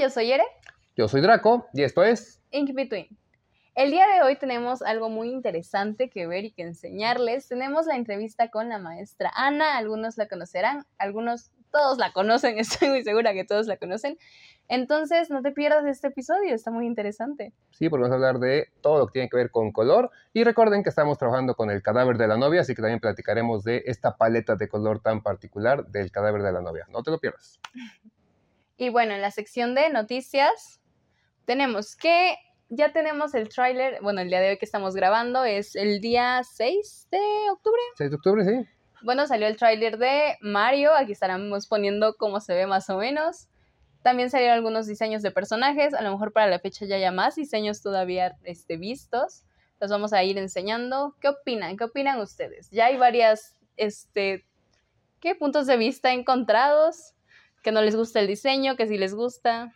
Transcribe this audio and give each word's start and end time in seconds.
yo 0.00 0.08
soy 0.08 0.32
Ere. 0.32 0.44
Yo 0.96 1.08
soy 1.08 1.20
Draco 1.20 1.66
y 1.74 1.82
esto 1.82 2.02
es 2.02 2.40
Ink 2.52 2.72
Between. 2.72 3.06
El 3.74 3.90
día 3.90 4.06
de 4.06 4.22
hoy 4.22 4.36
tenemos 4.36 4.80
algo 4.80 5.10
muy 5.10 5.30
interesante 5.30 6.08
que 6.08 6.26
ver 6.26 6.46
y 6.46 6.52
que 6.52 6.62
enseñarles. 6.62 7.48
Tenemos 7.48 7.86
la 7.86 7.96
entrevista 7.96 8.50
con 8.50 8.70
la 8.70 8.78
maestra 8.78 9.30
Ana, 9.34 9.76
algunos 9.76 10.16
la 10.16 10.26
conocerán, 10.26 10.86
algunos 10.96 11.52
todos 11.70 11.98
la 11.98 12.12
conocen, 12.12 12.58
estoy 12.58 12.88
muy 12.88 13.02
segura 13.02 13.34
que 13.34 13.44
todos 13.44 13.66
la 13.66 13.76
conocen. 13.76 14.16
Entonces, 14.68 15.28
no 15.28 15.42
te 15.42 15.52
pierdas 15.52 15.84
este 15.84 16.08
episodio, 16.08 16.54
está 16.54 16.70
muy 16.70 16.86
interesante. 16.86 17.52
Sí, 17.70 17.90
porque 17.90 18.04
vamos 18.04 18.12
a 18.12 18.14
hablar 18.14 18.38
de 18.40 18.68
todo 18.80 19.00
lo 19.00 19.06
que 19.06 19.12
tiene 19.12 19.28
que 19.28 19.36
ver 19.36 19.50
con 19.50 19.70
color. 19.70 20.10
Y 20.32 20.44
recuerden 20.44 20.82
que 20.82 20.88
estamos 20.88 21.18
trabajando 21.18 21.56
con 21.56 21.70
el 21.70 21.82
cadáver 21.82 22.16
de 22.16 22.26
la 22.26 22.38
novia, 22.38 22.62
así 22.62 22.74
que 22.74 22.80
también 22.80 23.00
platicaremos 23.00 23.64
de 23.64 23.82
esta 23.84 24.16
paleta 24.16 24.56
de 24.56 24.68
color 24.68 25.00
tan 25.02 25.22
particular 25.22 25.86
del 25.88 26.10
cadáver 26.10 26.42
de 26.42 26.52
la 26.52 26.62
novia. 26.62 26.86
No 26.88 27.02
te 27.02 27.10
lo 27.10 27.18
pierdas. 27.18 27.60
Y 28.80 28.88
bueno, 28.88 29.12
en 29.12 29.20
la 29.20 29.30
sección 29.30 29.74
de 29.74 29.90
noticias 29.90 30.80
tenemos 31.44 31.96
que 31.96 32.34
ya 32.70 32.94
tenemos 32.94 33.34
el 33.34 33.50
tráiler, 33.50 34.00
bueno, 34.00 34.22
el 34.22 34.30
día 34.30 34.40
de 34.40 34.48
hoy 34.48 34.56
que 34.56 34.64
estamos 34.64 34.94
grabando 34.94 35.44
es 35.44 35.76
el 35.76 36.00
día 36.00 36.40
6 36.50 37.08
de 37.10 37.20
octubre. 37.52 37.80
6 37.98 38.10
de 38.10 38.16
octubre, 38.16 38.42
sí. 38.42 38.66
Bueno, 39.02 39.26
salió 39.26 39.48
el 39.48 39.58
tráiler 39.58 39.98
de 39.98 40.38
Mario, 40.40 40.94
aquí 40.94 41.12
estaremos 41.12 41.66
poniendo 41.66 42.14
cómo 42.16 42.40
se 42.40 42.54
ve 42.54 42.66
más 42.66 42.88
o 42.88 42.96
menos. 42.96 43.48
También 44.00 44.30
salieron 44.30 44.56
algunos 44.56 44.86
diseños 44.86 45.20
de 45.20 45.30
personajes, 45.30 45.92
a 45.92 46.00
lo 46.00 46.10
mejor 46.12 46.32
para 46.32 46.46
la 46.46 46.58
fecha 46.58 46.86
ya 46.86 46.96
haya 46.96 47.12
más 47.12 47.34
diseños 47.34 47.82
todavía 47.82 48.38
este, 48.44 48.78
vistos. 48.78 49.44
Los 49.78 49.90
vamos 49.90 50.14
a 50.14 50.24
ir 50.24 50.38
enseñando. 50.38 51.16
¿Qué 51.20 51.28
opinan? 51.28 51.76
¿Qué 51.76 51.84
opinan 51.84 52.18
ustedes? 52.18 52.70
Ya 52.70 52.86
hay 52.86 52.96
varias, 52.96 53.58
este, 53.76 54.46
¿qué 55.20 55.34
puntos 55.34 55.66
de 55.66 55.76
vista 55.76 56.14
encontrados? 56.14 57.14
Que 57.62 57.72
no 57.72 57.82
les 57.82 57.96
gusta 57.96 58.20
el 58.20 58.26
diseño, 58.26 58.76
que 58.76 58.86
sí 58.86 58.98
les 58.98 59.14
gusta. 59.14 59.72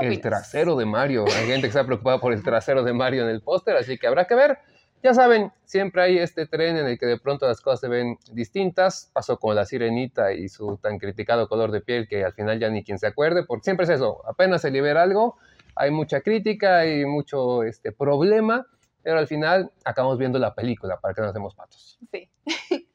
el 0.00 0.20
trasero 0.20 0.76
de 0.76 0.86
Mario. 0.86 1.24
Hay 1.26 1.46
gente 1.46 1.62
que 1.62 1.68
está 1.68 1.84
preocupada 1.84 2.18
por 2.18 2.32
el 2.32 2.42
trasero 2.42 2.82
de 2.82 2.92
Mario 2.92 3.24
en 3.24 3.30
el 3.30 3.42
póster, 3.42 3.76
así 3.76 3.98
que 3.98 4.06
habrá 4.06 4.26
que 4.26 4.34
ver. 4.34 4.58
Ya 5.02 5.14
saben, 5.14 5.50
siempre 5.64 6.02
hay 6.02 6.18
este 6.18 6.46
tren 6.46 6.76
en 6.76 6.86
el 6.86 6.98
que 6.98 7.06
de 7.06 7.18
pronto 7.18 7.46
las 7.46 7.62
cosas 7.62 7.80
se 7.80 7.88
ven 7.88 8.18
distintas. 8.32 9.10
Pasó 9.14 9.38
con 9.38 9.56
la 9.56 9.64
sirenita 9.64 10.34
y 10.34 10.48
su 10.48 10.76
tan 10.76 10.98
criticado 10.98 11.48
color 11.48 11.70
de 11.70 11.80
piel 11.80 12.06
que 12.06 12.22
al 12.22 12.34
final 12.34 12.60
ya 12.60 12.68
ni 12.68 12.84
quien 12.84 12.98
se 12.98 13.06
acuerde, 13.06 13.44
porque 13.44 13.64
siempre 13.64 13.84
es 13.84 13.90
eso, 13.90 14.20
apenas 14.28 14.60
se 14.60 14.70
libera 14.70 15.02
algo, 15.02 15.38
hay 15.74 15.90
mucha 15.90 16.20
crítica, 16.20 16.80
hay 16.80 17.06
mucho 17.06 17.62
este, 17.62 17.92
problema, 17.92 18.66
pero 19.02 19.18
al 19.18 19.26
final 19.26 19.72
acabamos 19.84 20.18
viendo 20.18 20.38
la 20.38 20.54
película 20.54 21.00
para 21.00 21.14
que 21.14 21.22
no 21.22 21.28
hacemos 21.28 21.54
patos. 21.54 21.98
Sí. 22.12 22.28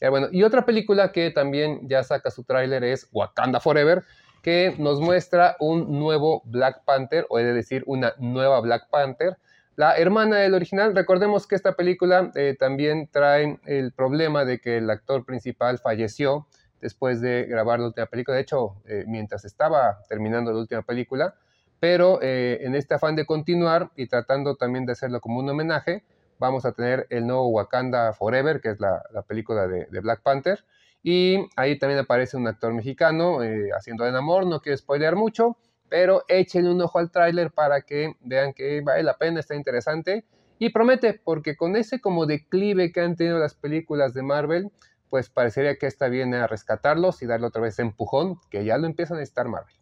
Eh, 0.00 0.08
bueno, 0.08 0.28
y 0.30 0.42
otra 0.44 0.64
película 0.64 1.10
que 1.10 1.30
también 1.30 1.88
ya 1.88 2.02
saca 2.04 2.30
su 2.30 2.44
tráiler 2.44 2.84
es 2.84 3.08
Wakanda 3.12 3.60
Forever, 3.60 4.04
que 4.42 4.74
nos 4.78 5.00
muestra 5.00 5.56
un 5.58 5.98
nuevo 5.98 6.42
Black 6.44 6.84
Panther, 6.84 7.26
o 7.28 7.38
he 7.38 7.44
de 7.44 7.52
decir, 7.52 7.82
una 7.86 8.14
nueva 8.18 8.60
Black 8.60 8.88
Panther, 8.90 9.36
la 9.74 9.96
hermana 9.96 10.36
del 10.36 10.54
original. 10.54 10.94
Recordemos 10.94 11.46
que 11.46 11.56
esta 11.56 11.74
película 11.74 12.30
eh, 12.34 12.56
también 12.58 13.08
trae 13.10 13.58
el 13.66 13.92
problema 13.92 14.44
de 14.44 14.60
que 14.60 14.78
el 14.78 14.88
actor 14.90 15.24
principal 15.24 15.78
falleció 15.78 16.46
después 16.80 17.20
de 17.20 17.44
grabar 17.44 17.80
la 17.80 17.86
última 17.86 18.06
película, 18.06 18.36
de 18.36 18.42
hecho, 18.42 18.76
eh, 18.86 19.04
mientras 19.08 19.44
estaba 19.44 19.98
terminando 20.08 20.52
la 20.52 20.58
última 20.58 20.82
película, 20.82 21.34
pero 21.80 22.20
en 22.20 22.74
este 22.74 22.94
afán 22.94 23.14
de 23.14 23.24
continuar 23.24 23.90
y 23.94 24.08
tratando 24.08 24.56
también 24.56 24.84
de 24.84 24.92
hacerlo 24.92 25.20
como 25.20 25.38
un 25.38 25.48
homenaje, 25.48 26.02
vamos 26.38 26.64
a 26.64 26.72
tener 26.72 27.06
el 27.10 27.26
nuevo 27.26 27.48
Wakanda 27.48 28.12
Forever, 28.12 28.60
que 28.60 28.70
es 28.70 28.80
la, 28.80 29.02
película 29.26 29.66
de, 29.66 29.86
Black 30.00 30.22
Panther. 30.22 30.64
Y 31.02 31.38
ahí 31.56 31.78
también 31.78 32.00
aparece 32.00 32.36
un 32.36 32.46
actor 32.46 32.74
mexicano 32.74 33.42
eh, 33.42 33.70
haciendo 33.76 34.06
el 34.06 34.16
amor, 34.16 34.46
no 34.46 34.60
quiero 34.60 34.76
spoilear 34.76 35.16
mucho, 35.16 35.56
pero 35.88 36.24
échenle 36.28 36.70
un 36.70 36.80
ojo 36.80 36.98
al 36.98 37.10
tráiler 37.10 37.50
para 37.50 37.82
que 37.82 38.14
vean 38.20 38.52
que 38.52 38.80
vale 38.80 39.02
la 39.02 39.16
pena, 39.16 39.40
está 39.40 39.54
interesante. 39.54 40.24
Y 40.58 40.70
promete, 40.70 41.14
porque 41.14 41.56
con 41.56 41.76
ese 41.76 42.00
como 42.00 42.26
declive 42.26 42.92
que 42.92 43.00
han 43.00 43.14
tenido 43.14 43.38
las 43.38 43.54
películas 43.54 44.12
de 44.12 44.22
Marvel, 44.22 44.72
pues 45.08 45.30
parecería 45.30 45.76
que 45.76 45.86
esta 45.86 46.08
viene 46.08 46.36
a 46.36 46.46
rescatarlos 46.46 47.22
y 47.22 47.26
darle 47.26 47.46
otra 47.46 47.62
vez 47.62 47.78
empujón, 47.78 48.38
que 48.50 48.64
ya 48.64 48.76
lo 48.76 48.86
empiezan 48.86 49.16
a 49.16 49.20
necesitar 49.20 49.48
Marvel. 49.48 49.74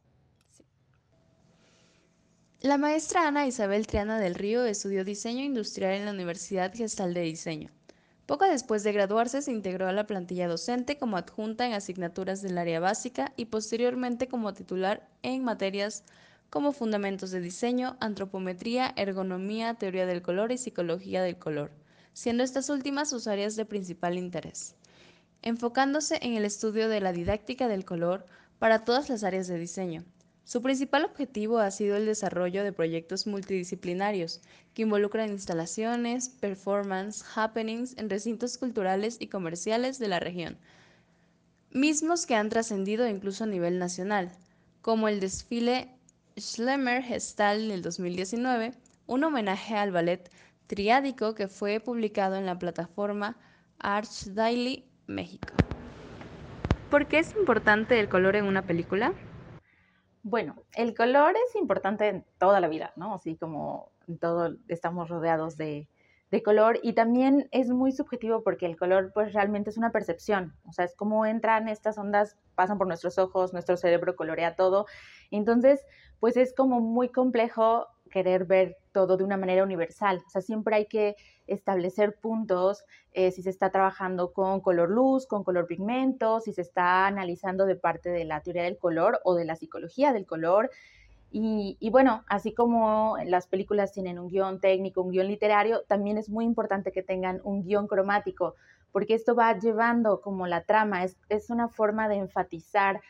La 2.66 2.78
maestra 2.78 3.28
Ana 3.28 3.46
Isabel 3.46 3.86
Triana 3.86 4.18
del 4.18 4.34
Río 4.34 4.64
estudió 4.64 5.04
diseño 5.04 5.44
industrial 5.44 5.94
en 5.94 6.04
la 6.04 6.10
Universidad 6.10 6.74
Gestal 6.74 7.14
de 7.14 7.20
Diseño. 7.20 7.70
Poco 8.26 8.44
después 8.44 8.82
de 8.82 8.92
graduarse 8.92 9.40
se 9.40 9.52
integró 9.52 9.86
a 9.86 9.92
la 9.92 10.08
plantilla 10.08 10.48
docente 10.48 10.98
como 10.98 11.16
adjunta 11.16 11.64
en 11.64 11.74
asignaturas 11.74 12.42
del 12.42 12.58
área 12.58 12.80
básica 12.80 13.32
y 13.36 13.44
posteriormente 13.44 14.26
como 14.26 14.52
titular 14.52 15.08
en 15.22 15.44
materias 15.44 16.02
como 16.50 16.72
fundamentos 16.72 17.30
de 17.30 17.40
diseño, 17.40 17.96
antropometría, 18.00 18.92
ergonomía, 18.96 19.74
teoría 19.74 20.04
del 20.04 20.22
color 20.22 20.50
y 20.50 20.58
psicología 20.58 21.22
del 21.22 21.38
color, 21.38 21.70
siendo 22.14 22.42
estas 22.42 22.68
últimas 22.68 23.10
sus 23.10 23.28
áreas 23.28 23.54
de 23.54 23.64
principal 23.64 24.18
interés, 24.18 24.74
enfocándose 25.42 26.18
en 26.20 26.34
el 26.34 26.44
estudio 26.44 26.88
de 26.88 27.00
la 27.00 27.12
didáctica 27.12 27.68
del 27.68 27.84
color 27.84 28.26
para 28.58 28.84
todas 28.84 29.08
las 29.08 29.22
áreas 29.22 29.46
de 29.46 29.56
diseño, 29.56 30.04
su 30.46 30.62
principal 30.62 31.04
objetivo 31.04 31.58
ha 31.58 31.72
sido 31.72 31.96
el 31.96 32.06
desarrollo 32.06 32.62
de 32.62 32.72
proyectos 32.72 33.26
multidisciplinarios 33.26 34.40
que 34.74 34.82
involucran 34.82 35.30
instalaciones, 35.30 36.28
performance, 36.28 37.24
happenings 37.34 37.98
en 37.98 38.08
recintos 38.08 38.56
culturales 38.56 39.16
y 39.18 39.26
comerciales 39.26 39.98
de 39.98 40.06
la 40.06 40.20
región, 40.20 40.56
mismos 41.72 42.26
que 42.26 42.36
han 42.36 42.48
trascendido 42.48 43.08
incluso 43.08 43.42
a 43.42 43.48
nivel 43.48 43.80
nacional, 43.80 44.30
como 44.82 45.08
el 45.08 45.18
desfile 45.18 45.88
Schlemmer 46.38 47.02
Gestal 47.02 47.64
en 47.64 47.70
el 47.72 47.82
2019, 47.82 48.72
un 49.08 49.24
homenaje 49.24 49.74
al 49.74 49.90
ballet 49.90 50.30
triádico 50.68 51.34
que 51.34 51.48
fue 51.48 51.80
publicado 51.80 52.36
en 52.36 52.46
la 52.46 52.56
plataforma 52.56 53.36
Arch 53.80 54.26
Daily 54.26 54.84
México. 55.08 55.52
¿Por 56.88 57.08
qué 57.08 57.18
es 57.18 57.34
importante 57.34 57.98
el 57.98 58.08
color 58.08 58.36
en 58.36 58.44
una 58.44 58.62
película? 58.62 59.12
Bueno, 60.28 60.56
el 60.74 60.92
color 60.92 61.34
es 61.36 61.54
importante 61.54 62.08
en 62.08 62.24
toda 62.38 62.58
la 62.58 62.66
vida, 62.66 62.92
¿no? 62.96 63.14
Así 63.14 63.36
como 63.36 63.92
todo 64.20 64.56
estamos 64.66 65.08
rodeados 65.08 65.56
de, 65.56 65.88
color 66.44 66.80
y 66.82 66.94
también 66.94 67.48
es 67.52 67.70
muy 67.70 67.92
subjetivo 67.92 68.42
porque 68.42 68.66
el 68.66 68.76
color 68.76 69.12
pues 69.14 69.32
realmente 69.32 69.70
es 69.70 69.78
una 69.78 69.92
percepción, 69.92 70.54
o 70.68 70.72
sea, 70.72 70.84
es 70.84 70.96
como 70.96 71.24
entran 71.24 71.68
estas 71.68 71.96
ondas, 71.96 72.36
pasan 72.56 72.76
por 72.76 72.88
nuestros 72.88 73.18
ojos, 73.18 73.52
nuestro 73.52 73.76
cerebro 73.76 74.16
colorea 74.16 74.56
todo, 74.56 74.86
entonces 75.30 75.86
pues 76.18 76.36
es 76.36 76.52
como 76.54 76.80
muy 76.80 77.08
complejo 77.08 77.86
querer 78.10 78.44
ver 78.44 78.76
todo 78.92 79.16
de 79.16 79.24
una 79.24 79.36
manera 79.36 79.62
universal. 79.62 80.22
O 80.26 80.30
sea, 80.30 80.40
siempre 80.40 80.76
hay 80.76 80.86
que 80.86 81.16
establecer 81.46 82.16
puntos 82.16 82.84
eh, 83.12 83.30
si 83.30 83.42
se 83.42 83.50
está 83.50 83.70
trabajando 83.70 84.32
con 84.32 84.60
color 84.60 84.90
luz, 84.90 85.26
con 85.26 85.44
color 85.44 85.66
pigmento, 85.66 86.40
si 86.40 86.52
se 86.52 86.62
está 86.62 87.06
analizando 87.06 87.66
de 87.66 87.76
parte 87.76 88.10
de 88.10 88.24
la 88.24 88.40
teoría 88.40 88.64
del 88.64 88.78
color 88.78 89.20
o 89.24 89.34
de 89.34 89.44
la 89.44 89.56
psicología 89.56 90.12
del 90.12 90.26
color. 90.26 90.70
Y, 91.38 91.90
bueno, 91.90 92.24
así 92.28 92.54
como 92.54 93.16
las 93.26 93.46
películas 93.46 93.92
tienen 93.92 94.18
un 94.18 94.28
guion 94.28 94.58
técnico, 94.58 95.02
un 95.02 95.10
guion 95.10 95.26
literario, 95.26 95.82
también 95.82 96.16
es 96.16 96.30
muy 96.30 96.46
importante 96.46 96.92
que 96.92 97.02
tengan 97.02 97.42
un 97.44 97.62
guion 97.62 97.88
cromático, 97.88 98.54
porque 98.90 99.12
esto 99.12 99.34
va 99.34 99.58
llevando 99.58 100.22
como 100.22 100.46
la 100.46 100.62
trama, 100.62 101.04
es, 101.04 101.18
es 101.28 101.50
una 101.50 101.68
forma 101.68 102.08
de 102.08 102.16
enfatizar 102.16 103.02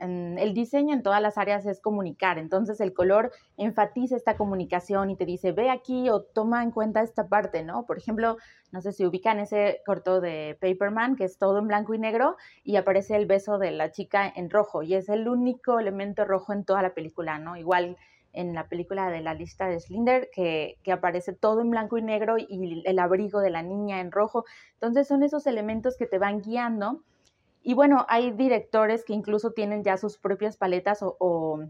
el 0.00 0.54
diseño 0.54 0.94
en 0.94 1.02
todas 1.02 1.20
las 1.20 1.36
áreas 1.36 1.66
es 1.66 1.80
comunicar, 1.80 2.38
entonces 2.38 2.80
el 2.80 2.94
color 2.94 3.32
enfatiza 3.58 4.16
esta 4.16 4.36
comunicación 4.36 5.10
y 5.10 5.16
te 5.16 5.26
dice, 5.26 5.52
ve 5.52 5.68
aquí 5.68 6.08
o 6.08 6.22
toma 6.22 6.62
en 6.62 6.70
cuenta 6.70 7.02
esta 7.02 7.28
parte, 7.28 7.64
¿no? 7.64 7.84
Por 7.84 7.98
ejemplo, 7.98 8.38
no 8.72 8.80
sé 8.80 8.92
si 8.92 9.04
ubican 9.04 9.40
ese 9.40 9.82
corto 9.84 10.20
de 10.20 10.56
Paperman, 10.60 11.16
que 11.16 11.24
es 11.24 11.36
todo 11.36 11.58
en 11.58 11.68
blanco 11.68 11.92
y 11.92 11.98
negro, 11.98 12.36
y 12.64 12.76
aparece 12.76 13.14
el 13.16 13.26
beso 13.26 13.58
de 13.58 13.72
la 13.72 13.90
chica 13.90 14.32
en 14.34 14.48
rojo, 14.48 14.82
y 14.82 14.94
es 14.94 15.08
el 15.10 15.28
único 15.28 15.78
elemento 15.78 16.24
rojo 16.24 16.52
en 16.54 16.64
toda 16.64 16.80
la 16.80 16.94
película, 16.94 17.38
¿no? 17.38 17.56
Igual 17.56 17.96
en 18.32 18.54
la 18.54 18.68
película 18.68 19.10
de 19.10 19.20
la 19.20 19.34
lista 19.34 19.66
de 19.66 19.80
Slinder, 19.80 20.30
que, 20.32 20.78
que, 20.82 20.92
aparece 20.92 21.32
todo 21.32 21.60
en 21.60 21.70
blanco 21.70 21.98
y 21.98 22.02
negro 22.02 22.36
y 22.38 22.82
el 22.86 22.98
abrigo 23.00 23.40
de 23.40 23.50
la 23.50 23.62
niña 23.62 24.00
en 24.00 24.12
rojo. 24.12 24.44
Entonces 24.74 25.08
son 25.08 25.24
esos 25.24 25.46
elementos 25.46 25.96
que 25.96 26.06
te 26.06 26.18
van 26.18 26.40
guiando 26.40 27.02
y 27.62 27.74
bueno, 27.74 28.06
hay 28.08 28.30
directores 28.32 29.04
que 29.04 29.12
incluso 29.12 29.52
tienen 29.52 29.84
ya 29.84 29.96
sus 29.96 30.18
propias 30.18 30.56
paletas 30.56 31.00
o, 31.02 31.60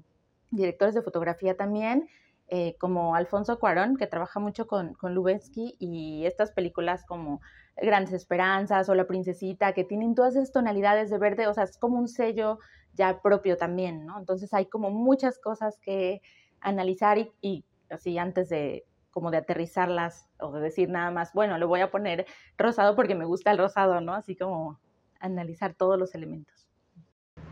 directores 0.50 0.94
de 0.94 1.02
fotografía 1.02 1.56
también, 1.56 2.08
eh, 2.48 2.76
como 2.78 3.14
Alfonso 3.14 3.58
Cuarón, 3.60 3.96
que 3.96 4.08
trabaja 4.08 4.40
mucho 4.40 4.66
con, 4.66 4.94
con 4.94 5.14
Lubensky 5.14 5.76
y 5.78 6.26
estas 6.26 6.50
películas 6.50 7.04
como 7.04 7.40
Grandes 7.76 8.12
Esperanzas 8.12 8.88
o 8.88 8.94
La 8.94 9.06
Princesita, 9.06 9.72
que 9.72 9.84
tienen 9.84 10.14
todas 10.16 10.34
esas 10.34 10.50
tonalidades 10.50 11.10
de 11.10 11.18
verde, 11.18 11.46
o 11.46 11.54
sea, 11.54 11.64
es 11.64 11.78
como 11.78 11.98
un 11.98 12.08
sello 12.08 12.58
ya 12.94 13.22
propio 13.22 13.56
también, 13.56 14.06
¿no? 14.06 14.18
Entonces 14.18 14.52
hay 14.52 14.66
como 14.66 14.90
muchas 14.90 15.38
cosas 15.38 15.78
que 15.78 16.20
analizar 16.60 17.18
y, 17.18 17.32
y 17.40 17.64
así 17.88 18.18
antes 18.18 18.48
de 18.48 18.84
como 19.12 19.30
de 19.30 19.38
aterrizarlas 19.38 20.28
o 20.38 20.52
de 20.52 20.60
decir 20.60 20.88
nada 20.88 21.10
más, 21.10 21.32
bueno, 21.32 21.58
le 21.58 21.64
voy 21.64 21.80
a 21.80 21.90
poner 21.90 22.26
rosado 22.56 22.94
porque 22.96 23.14
me 23.14 23.24
gusta 23.24 23.50
el 23.50 23.58
rosado, 23.58 24.00
¿no? 24.00 24.14
Así 24.14 24.36
como 24.36 24.78
analizar 25.20 25.74
todos 25.74 25.98
los 25.98 26.14
elementos. 26.14 26.66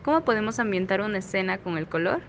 ¿Cómo 0.04 0.24
podemos 0.24 0.58
ambientar 0.58 1.00
una 1.00 1.18
escena 1.18 1.58
con 1.58 1.76
el 1.78 1.88
color? 1.88 2.22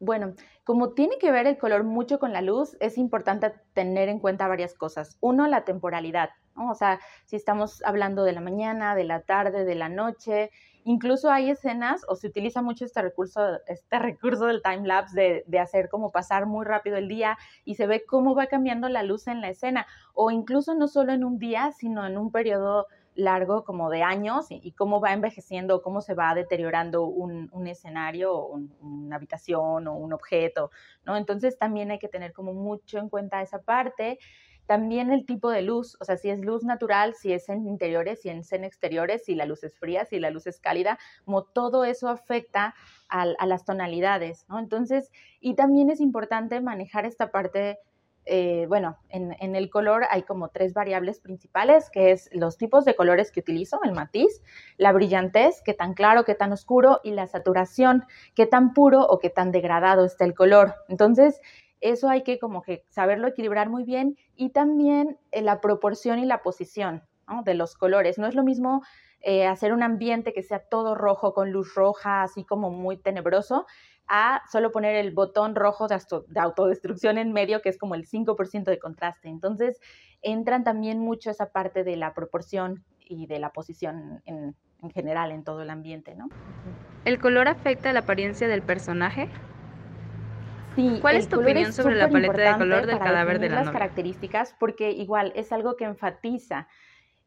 Bueno, 0.00 0.34
como 0.64 0.92
tiene 0.92 1.18
que 1.18 1.30
ver 1.30 1.46
el 1.46 1.56
color 1.58 1.84
mucho 1.84 2.18
con 2.18 2.32
la 2.32 2.42
luz, 2.42 2.76
es 2.80 2.98
importante 2.98 3.52
tener 3.72 4.08
en 4.08 4.18
cuenta 4.18 4.48
varias 4.48 4.74
cosas. 4.74 5.16
Uno, 5.20 5.46
la 5.46 5.64
temporalidad, 5.64 6.30
O 6.56 6.74
sea, 6.74 7.00
si 7.26 7.36
estamos 7.36 7.82
hablando 7.84 8.24
de 8.24 8.32
la 8.32 8.40
mañana, 8.40 8.94
de 8.94 9.04
la 9.04 9.20
tarde, 9.20 9.64
de 9.64 9.74
la 9.74 9.88
noche, 9.88 10.50
incluso 10.84 11.30
hay 11.30 11.50
escenas, 11.50 12.04
o 12.08 12.16
se 12.16 12.26
utiliza 12.26 12.62
mucho 12.62 12.84
este 12.84 13.02
recurso, 13.02 13.40
este 13.66 13.98
recurso 13.98 14.46
del 14.46 14.62
time 14.62 14.86
lapse 14.86 15.20
de, 15.20 15.44
de 15.46 15.58
hacer 15.58 15.88
como 15.88 16.12
pasar 16.12 16.46
muy 16.46 16.64
rápido 16.64 16.96
el 16.96 17.08
día 17.08 17.38
y 17.64 17.74
se 17.74 17.86
ve 17.86 18.04
cómo 18.06 18.34
va 18.34 18.46
cambiando 18.46 18.88
la 18.88 19.02
luz 19.02 19.26
en 19.26 19.40
la 19.40 19.48
escena, 19.48 19.86
o 20.14 20.30
incluso 20.30 20.74
no 20.74 20.86
solo 20.88 21.12
en 21.12 21.24
un 21.24 21.38
día, 21.38 21.72
sino 21.72 22.06
en 22.06 22.18
un 22.18 22.30
periodo 22.30 22.86
largo 23.14 23.64
como 23.64 23.90
de 23.90 24.02
años 24.02 24.46
y, 24.50 24.72
cómo 24.72 25.00
va 25.00 25.12
envejeciendo, 25.12 25.82
cómo 25.82 26.00
se 26.00 26.14
va 26.14 26.34
deteriorando 26.34 27.04
un, 27.04 27.66
escenario, 27.66 28.34
o 28.34 28.60
una 28.80 29.16
habitación 29.16 29.86
o 29.86 29.94
un 29.94 30.12
objeto, 30.12 30.70
¿no? 31.04 31.16
Entonces 31.16 31.58
también 31.58 31.90
hay 31.90 31.98
que 31.98 32.08
tener 32.08 32.32
como 32.32 32.52
mucho 32.52 32.98
en 32.98 33.08
cuenta 33.08 33.42
esa 33.42 33.62
parte. 33.62 34.18
También 34.66 35.12
el 35.12 35.26
tipo 35.26 35.50
de 35.50 35.60
luz, 35.60 35.96
o 36.00 36.04
sea, 36.04 36.16
si 36.16 36.30
es 36.30 36.40
luz 36.40 36.64
natural, 36.64 37.14
si 37.14 37.32
es 37.32 37.48
en 37.50 37.66
interiores, 37.66 38.22
si 38.22 38.30
es 38.30 38.50
en 38.52 38.64
exteriores, 38.64 39.24
si 39.24 39.34
la 39.34 39.44
luz 39.44 39.62
es 39.62 39.78
fría, 39.78 40.06
si 40.06 40.18
la 40.18 40.30
luz 40.30 40.46
es 40.46 40.58
cálida, 40.58 40.98
como 41.24 41.44
todo 41.44 41.84
eso 41.84 42.08
afecta 42.08 42.74
a, 43.10 43.22
a 43.38 43.46
las 43.46 43.64
tonalidades, 43.64 44.46
¿no? 44.48 44.58
Entonces, 44.58 45.12
y 45.38 45.54
también 45.54 45.90
es 45.90 46.00
importante 46.00 46.60
manejar 46.60 47.04
esta 47.04 47.30
parte 47.30 47.78
eh, 48.26 48.66
bueno, 48.68 48.98
en, 49.10 49.34
el 49.54 49.70
color 49.70 50.04
hay 50.10 50.22
como 50.22 50.48
tres 50.48 50.72
variables 50.72 51.20
principales, 51.20 51.90
que 51.90 52.10
es 52.10 52.30
los 52.32 52.56
tipos 52.56 52.84
de 52.84 52.96
colores 52.96 53.30
que 53.30 53.40
utilizo, 53.40 53.80
el 53.84 53.92
matiz, 53.92 54.42
la 54.78 54.92
brillantez, 54.92 55.62
qué 55.64 55.74
tan 55.74 55.94
claro, 55.94 56.24
qué 56.24 56.34
tan 56.34 56.52
oscuro, 56.52 57.00
y 57.04 57.12
la 57.12 57.26
saturación, 57.26 58.04
qué 58.34 58.46
tan 58.46 58.72
puro 58.72 59.00
o 59.02 59.18
qué 59.18 59.30
tan 59.30 59.52
degradado 59.52 60.04
está 60.04 60.24
el 60.24 60.34
color. 60.34 60.74
Entonces, 60.88 61.40
eso 61.80 62.08
hay 62.08 62.22
que 62.22 62.38
como 62.38 62.62
que 62.62 62.84
saberlo 62.88 63.28
equilibrar 63.28 63.68
muy 63.68 63.84
bien 63.84 64.16
y 64.36 64.50
también 64.50 65.18
eh, 65.30 65.42
la 65.42 65.60
proporción 65.60 66.18
y 66.18 66.24
la 66.24 66.42
posición 66.42 67.02
de 67.44 67.54
los 67.54 67.74
colores. 67.74 68.18
No 68.18 68.26
es 68.26 68.34
lo 68.34 68.42
mismo 68.42 68.82
eh, 69.20 69.46
hacer 69.46 69.72
un 69.72 69.82
ambiente 69.82 70.34
que 70.34 70.42
sea 70.42 70.58
todo 70.58 70.94
rojo 70.94 71.32
con 71.32 71.50
luz 71.50 71.74
roja, 71.74 72.22
así 72.22 72.44
como 72.44 72.70
muy 72.70 72.98
tenebroso, 72.98 73.66
a 74.08 74.42
solo 74.50 74.70
poner 74.72 74.96
el 74.96 75.12
botón 75.12 75.54
rojo 75.54 75.86
de, 75.88 75.98
autodestrucción 76.40 77.18
en 77.18 77.32
medio, 77.32 77.62
que 77.62 77.68
es 77.68 77.78
como 77.78 77.94
el 77.94 78.06
5% 78.06 78.64
de 78.64 78.78
contraste. 78.78 79.28
Entonces, 79.28 79.80
entran 80.22 80.64
también 80.64 80.98
mucho 80.98 81.30
esa 81.30 81.50
parte 81.50 81.84
de 81.84 81.96
la 81.96 82.14
proporción 82.14 82.84
y 83.00 83.26
de 83.26 83.38
la 83.38 83.50
posición 83.50 84.22
en, 84.26 84.54
general 84.92 85.32
en 85.32 85.44
todo 85.44 85.62
el 85.62 85.70
ambiente, 85.70 86.14
¿no? 86.14 86.28
¿El 87.04 87.18
color 87.18 87.48
afecta 87.48 87.92
la 87.92 88.00
apariencia 88.00 88.48
del 88.48 88.62
personaje? 88.62 89.28
Sí, 90.74 90.98
¿Cuál 91.00 91.16
es 91.16 91.28
tu 91.28 91.40
opinión 91.40 91.72
sobre 91.72 91.94
la 91.94 92.08
paleta 92.08 92.52
de 92.52 92.58
color 92.58 92.86
del 92.86 92.98
cadáver 92.98 93.38
de 93.38 93.48
la 93.48 93.62
las 93.62 93.70
características, 93.70 94.54
porque 94.58 94.90
igual 94.90 95.32
es 95.36 95.52
algo 95.52 95.76
que 95.76 95.84
enfatiza 95.84 96.66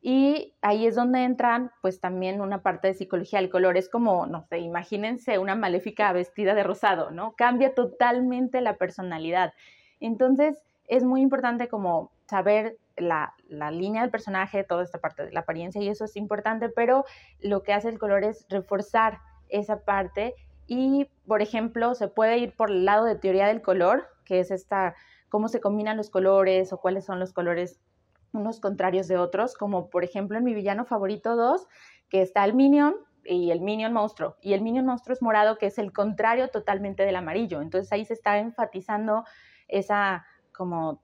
y 0.02 0.56
ahí 0.62 0.86
es 0.86 0.96
donde 0.96 1.24
entran, 1.24 1.72
pues 1.82 2.00
también 2.00 2.40
una 2.40 2.62
parte 2.62 2.88
de 2.88 2.94
psicología 2.94 3.40
del 3.40 3.50
color. 3.50 3.78
Es 3.78 3.90
como, 3.90 4.28
no 4.28 4.44
sé, 4.44 4.60
imagínense 4.60 5.40
una 5.40 5.56
maléfica 5.56 6.12
vestida 6.14 6.54
de 6.54 6.64
rosado, 6.64 7.12
¿no? 7.12 7.34
Cambia 7.36 7.74
totalmente 7.74 8.62
la 8.62 8.78
personalidad. 8.78 9.54
Entonces, 10.00 10.64
es 10.88 11.04
muy 11.04 11.22
importante 11.22 11.68
como 11.68 12.12
saber 12.28 12.78
la, 12.96 13.34
la, 13.50 13.72
línea 13.72 14.02
del 14.02 14.12
personaje, 14.12 14.64
toda 14.64 14.84
esta 14.84 15.00
parte 15.00 15.26
de 15.26 15.32
la 15.32 15.42
apariencia, 15.42 15.82
y 15.82 15.90
eso 15.90 16.06
es 16.06 16.16
importante, 16.16 16.70
pero 16.70 17.06
lo 17.42 17.64
que 17.64 17.74
hace 17.74 17.90
el 17.90 18.00
color 18.00 18.24
es 18.24 18.46
reforzar 18.50 19.20
esa 19.50 19.84
parte. 19.84 20.36
Y, 20.68 21.10
por 21.26 21.42
ejemplo, 21.42 21.96
se 21.96 22.08
puede 22.08 22.38
ir 22.38 22.56
por 22.56 22.70
el 22.70 22.86
lado 22.86 23.06
de 23.06 23.16
teoría 23.16 23.48
del 23.48 23.62
color, 23.62 24.08
que 24.26 24.40
es 24.40 24.52
esta, 24.52 24.96
cómo 25.30 25.48
se 25.48 25.60
combinan 25.60 25.98
los 25.98 26.10
colores 26.10 26.72
o 26.72 26.78
cuáles 26.80 27.06
son 27.06 27.20
los 27.20 27.34
colores 27.34 27.80
unos 28.34 28.60
contrarios 28.60 29.08
de 29.08 29.18
otros, 29.18 29.56
como 29.56 29.90
por 29.90 30.04
ejemplo 30.04 30.38
en 30.38 30.44
mi 30.44 30.54
villano 30.54 30.86
favorito 30.86 31.36
2, 31.36 31.68
que 32.10 32.22
está 32.22 32.46
el 32.46 32.54
Minion 32.54 32.96
y 33.24 33.52
el 33.52 33.62
Minion 33.62 33.94
monstruo. 33.94 34.38
Y 34.42 34.54
el 34.54 34.62
Minion 34.62 34.86
monstruo 34.86 35.14
es 35.14 35.22
morado, 35.22 35.58
que 35.58 35.68
es 35.68 35.78
el 35.78 35.92
contrario 35.92 36.50
totalmente 36.50 37.04
del 37.04 37.16
amarillo. 37.16 37.62
Entonces 37.62 37.92
ahí 37.92 38.06
se 38.06 38.14
está 38.14 38.38
enfatizando 38.40 39.26
esa 39.68 40.26
como, 40.54 41.04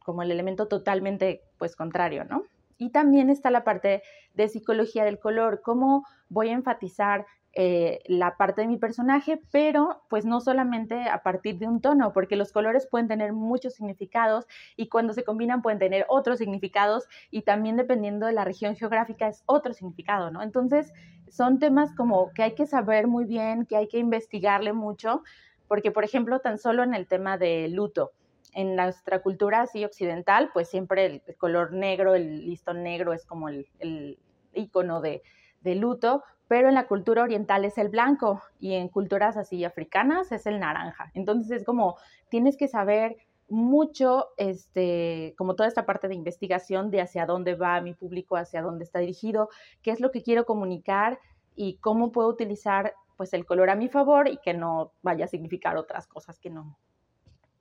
como 0.00 0.22
el 0.22 0.30
elemento 0.30 0.68
totalmente 0.68 1.42
pues 1.58 1.76
contrario, 1.76 2.24
¿no? 2.24 2.44
Y 2.78 2.90
también 2.90 3.30
está 3.30 3.50
la 3.50 3.64
parte 3.64 4.02
de 4.34 4.48
psicología 4.48 5.04
del 5.04 5.18
color, 5.18 5.62
cómo 5.62 6.04
voy 6.28 6.48
a 6.48 6.52
enfatizar 6.52 7.26
eh, 7.54 8.00
la 8.06 8.38
parte 8.38 8.62
de 8.62 8.66
mi 8.66 8.78
personaje, 8.78 9.38
pero 9.50 10.04
pues 10.08 10.24
no 10.24 10.40
solamente 10.40 11.02
a 11.10 11.22
partir 11.22 11.58
de 11.58 11.66
un 11.66 11.82
tono, 11.82 12.14
porque 12.14 12.34
los 12.34 12.50
colores 12.50 12.86
pueden 12.86 13.08
tener 13.08 13.34
muchos 13.34 13.74
significados 13.74 14.46
y 14.74 14.88
cuando 14.88 15.12
se 15.12 15.22
combinan 15.22 15.60
pueden 15.60 15.78
tener 15.78 16.06
otros 16.08 16.38
significados 16.38 17.06
y 17.30 17.42
también 17.42 17.76
dependiendo 17.76 18.24
de 18.24 18.32
la 18.32 18.44
región 18.44 18.74
geográfica 18.74 19.28
es 19.28 19.42
otro 19.44 19.74
significado, 19.74 20.30
¿no? 20.30 20.42
Entonces 20.42 20.94
son 21.28 21.58
temas 21.58 21.94
como 21.94 22.32
que 22.32 22.42
hay 22.42 22.54
que 22.54 22.64
saber 22.64 23.06
muy 23.06 23.26
bien, 23.26 23.66
que 23.66 23.76
hay 23.76 23.86
que 23.86 23.98
investigarle 23.98 24.72
mucho, 24.72 25.22
porque 25.68 25.90
por 25.90 26.04
ejemplo 26.04 26.40
tan 26.40 26.56
solo 26.56 26.82
en 26.82 26.94
el 26.94 27.06
tema 27.06 27.36
de 27.36 27.68
luto, 27.68 28.12
en 28.54 28.76
nuestra 28.76 29.20
cultura 29.20 29.60
así 29.60 29.84
occidental, 29.84 30.48
pues 30.54 30.70
siempre 30.70 31.04
el, 31.04 31.22
color 31.36 31.74
negro, 31.74 32.14
el 32.14 32.46
listón 32.46 32.82
negro 32.82 33.12
es 33.12 33.26
como 33.26 33.50
el, 33.50 34.18
icono 34.54 35.02
de 35.02 35.22
luto, 35.64 36.22
pero 36.52 36.68
en 36.68 36.74
la 36.74 36.86
cultura 36.86 37.22
oriental 37.22 37.64
es 37.64 37.78
el 37.78 37.88
blanco 37.88 38.42
y 38.60 38.74
en 38.74 38.90
culturas 38.90 39.38
así 39.38 39.64
africanas 39.64 40.32
es 40.32 40.44
el 40.44 40.60
naranja. 40.60 41.10
Entonces 41.14 41.50
es 41.50 41.64
como 41.64 41.96
tienes 42.28 42.58
que 42.58 42.68
saber 42.68 43.16
mucho, 43.48 44.28
este, 44.36 45.34
como 45.38 45.56
toda 45.56 45.66
esta 45.66 45.86
parte 45.86 46.08
de 46.08 46.14
investigación 46.14 46.90
de 46.90 47.00
hacia 47.00 47.24
dónde 47.24 47.54
va 47.54 47.80
mi 47.80 47.94
público, 47.94 48.36
hacia 48.36 48.60
dónde 48.60 48.84
está 48.84 48.98
dirigido, 48.98 49.48
qué 49.80 49.92
es 49.92 50.00
lo 50.00 50.10
que 50.10 50.22
quiero 50.22 50.44
comunicar 50.44 51.20
y 51.56 51.78
cómo 51.78 52.12
puedo 52.12 52.28
utilizar 52.28 52.92
pues 53.16 53.32
el 53.32 53.46
color 53.46 53.70
a 53.70 53.74
mi 53.74 53.88
favor 53.88 54.28
y 54.28 54.36
que 54.36 54.52
no 54.52 54.92
vaya 55.00 55.24
a 55.24 55.28
significar 55.28 55.78
otras 55.78 56.06
cosas 56.06 56.38
que 56.38 56.50
no 56.50 56.76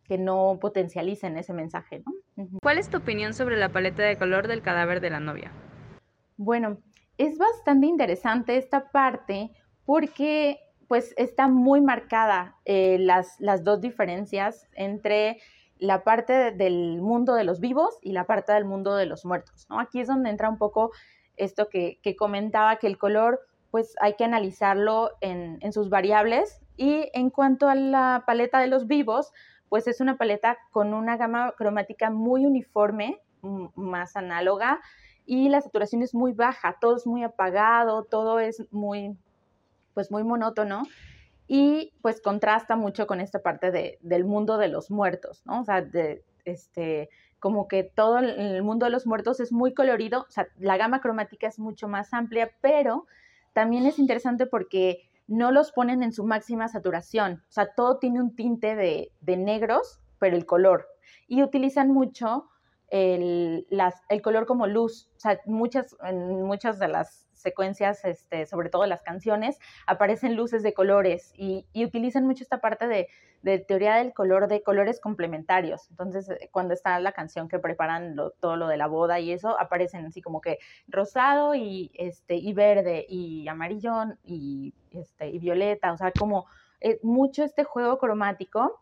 que 0.03 0.17
no 0.17 0.57
potencialicen 0.59 1.37
ese 1.37 1.53
mensaje, 1.53 2.03
¿Cuál 2.61 2.77
es 2.77 2.89
tu 2.89 2.97
opinión 2.97 3.33
sobre 3.33 3.55
la 3.55 3.69
paleta 3.69 4.03
de 4.03 4.17
color 4.17 4.49
del 4.49 4.61
cadáver 4.61 4.99
de 4.99 5.11
la 5.11 5.21
novia? 5.21 5.53
Bueno, 6.35 6.79
es 7.17 7.37
bastante 7.37 7.87
interesante 7.87 8.57
esta 8.57 8.91
parte 8.91 9.51
porque 9.85 10.59
pues 10.87 11.13
está 11.17 11.47
muy 11.47 11.81
marcada 11.81 12.57
eh, 12.65 12.97
las, 12.99 13.39
las 13.39 13.63
dos 13.63 13.79
diferencias 13.79 14.67
entre 14.73 15.39
la 15.77 16.03
parte 16.03 16.51
del 16.51 17.01
mundo 17.01 17.33
de 17.33 17.43
los 17.43 17.59
vivos 17.59 17.97
y 18.01 18.11
la 18.11 18.25
parte 18.25 18.53
del 18.53 18.65
mundo 18.65 18.95
de 18.95 19.05
los 19.05 19.25
muertos. 19.25 19.65
¿no? 19.69 19.79
Aquí 19.79 19.99
es 19.99 20.07
donde 20.07 20.29
entra 20.29 20.49
un 20.49 20.57
poco 20.57 20.91
esto 21.37 21.69
que, 21.69 21.99
comentaba, 22.17 22.75
que 22.75 22.87
el 22.87 22.97
color 22.97 23.39
pues 23.71 23.95
hay 24.01 24.15
que 24.15 24.25
analizarlo 24.25 25.11
en, 25.21 25.57
en, 25.61 25.71
sus 25.71 25.89
variables. 25.89 26.61
Y 26.75 27.09
en 27.13 27.29
cuanto 27.29 27.69
a 27.69 27.75
la 27.75 28.23
paleta 28.27 28.59
de 28.59 28.67
los 28.67 28.85
vivos, 28.85 29.31
pues 29.69 29.87
es 29.87 30.01
una 30.01 30.17
paleta 30.17 30.57
con 30.71 30.93
una 30.93 31.15
gama 31.15 31.53
cromática 31.57 32.09
muy 32.09 32.45
uniforme, 32.45 33.21
más 33.75 34.17
análoga, 34.17 34.81
y 35.25 35.49
la 35.49 35.61
saturación 35.61 36.01
es 36.01 36.13
muy 36.13 36.33
baja, 36.33 36.77
todo 36.79 36.95
es 36.95 37.07
muy 37.07 37.23
apagado, 37.23 38.03
todo 38.03 38.39
es 38.39 38.65
muy, 38.71 39.17
pues 39.93 40.11
muy 40.11 40.23
monótono 40.23 40.83
y 41.47 41.93
pues 42.01 42.21
contrasta 42.21 42.75
mucho 42.75 43.07
con 43.07 43.19
esta 43.19 43.39
parte 43.39 43.71
de, 43.71 43.97
del 44.01 44.25
mundo 44.25 44.57
de 44.57 44.67
los 44.67 44.89
muertos, 44.89 45.41
¿no? 45.45 45.61
O 45.61 45.63
sea, 45.65 45.81
de, 45.81 46.23
este, 46.45 47.09
como 47.39 47.67
que 47.67 47.83
todo 47.83 48.19
el 48.19 48.63
mundo 48.63 48.85
de 48.85 48.91
los 48.91 49.07
muertos 49.07 49.39
es 49.39 49.51
muy 49.51 49.73
colorido, 49.73 50.27
la 50.59 50.77
gama 50.77 51.01
cromática 51.01 51.47
es 51.47 51.59
mucho 51.59 51.87
más 51.87 52.13
amplia, 52.13 52.51
pero 52.61 53.07
también 53.53 53.85
es 53.85 53.99
interesante 53.99 54.45
porque 54.45 55.09
no 55.27 55.51
los 55.51 55.71
ponen 55.71 56.03
en 56.03 56.13
su 56.13 56.23
máxima 56.23 56.67
saturación, 56.67 57.43
o 57.49 57.51
sea, 57.51 57.73
todo 57.73 57.97
tiene 57.97 58.21
un 58.21 58.35
tinte 58.35 58.75
de, 58.75 59.11
de 59.21 59.37
negros, 59.37 59.99
pero 60.19 60.35
el 60.35 60.45
color, 60.45 60.87
y 61.27 61.41
utilizan 61.41 61.89
mucho 61.89 62.50
el, 62.91 63.65
las, 63.69 63.95
el 64.09 64.21
color 64.21 64.45
como 64.45 64.67
luz. 64.67 65.09
O 65.17 65.19
sea, 65.19 65.39
muchas, 65.45 65.95
en 66.03 66.43
muchas 66.43 66.77
de 66.77 66.89
las 66.89 67.27
secuencias, 67.33 68.05
este, 68.05 68.45
sobre 68.45 68.69
todo 68.69 68.85
las 68.85 69.01
canciones, 69.01 69.57
aparecen 69.87 70.35
luces 70.35 70.61
de 70.61 70.73
colores 70.73 71.33
y, 71.35 71.65
y 71.73 71.85
utilizan 71.85 72.27
mucho 72.27 72.43
esta 72.43 72.61
parte 72.61 72.87
de, 72.87 73.07
de, 73.41 73.59
teoría 73.59 73.95
del 73.95 74.13
color, 74.13 74.47
de 74.47 74.61
colores 74.61 74.99
complementarios. 74.99 75.89
Entonces, 75.89 76.29
eh, 76.29 76.49
cuando 76.51 76.73
está 76.73 76.99
la 76.99 77.13
canción 77.13 77.47
que 77.47 77.59
preparan 77.59 78.15
todo 78.39 78.55
lo 78.55 78.67
de 78.67 78.77
la 78.77 78.87
boda 78.87 79.19
y 79.19 79.31
eso, 79.31 79.59
aparecen 79.59 80.05
así 80.05 80.21
como 80.21 80.41
que 80.41 80.59
rosado 80.87 81.55
y, 81.55 81.91
este, 81.95 82.35
y 82.35 82.53
verde 82.53 83.05
y 83.09 83.47
amarillo 83.47 83.93
y, 84.23 84.73
este, 84.91 85.29
y 85.29 85.39
violeta. 85.39 85.93
O 85.93 85.97
sea, 85.97 86.11
como 86.11 86.45
eh, 86.79 86.99
mucho 87.01 87.43
este 87.43 87.63
juego 87.63 87.97
cromático 87.97 88.81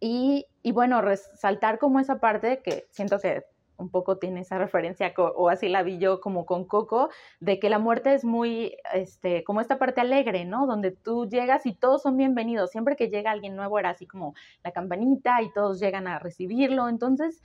y, 0.00 0.46
bueno, 0.72 1.00
resaltar 1.02 1.78
como 1.78 2.00
esa 2.00 2.18
parte 2.18 2.60
que 2.62 2.86
siento 2.90 3.18
que 3.18 3.44
un 3.78 3.90
poco 3.90 4.18
tiene 4.18 4.40
esa 4.40 4.58
referencia, 4.58 5.12
o 5.16 5.48
así 5.48 5.68
la 5.68 5.82
vi 5.82 5.98
yo 5.98 6.20
como 6.20 6.46
con 6.46 6.64
Coco, 6.64 7.10
de 7.40 7.58
que 7.58 7.70
la 7.70 7.78
muerte 7.78 8.14
es 8.14 8.24
muy, 8.24 8.76
este, 8.94 9.44
como 9.44 9.60
esta 9.60 9.78
parte 9.78 10.00
alegre, 10.00 10.44
¿no? 10.44 10.66
Donde 10.66 10.90
tú 10.90 11.28
llegas 11.28 11.66
y 11.66 11.74
todos 11.74 12.02
son 12.02 12.16
bienvenidos. 12.16 12.70
Siempre 12.70 12.96
que 12.96 13.08
llega 13.08 13.30
alguien 13.30 13.56
nuevo 13.56 13.78
era 13.78 13.90
así 13.90 14.06
como 14.06 14.34
la 14.64 14.72
campanita 14.72 15.42
y 15.42 15.52
todos 15.52 15.78
llegan 15.80 16.06
a 16.06 16.18
recibirlo. 16.18 16.88
Entonces, 16.88 17.42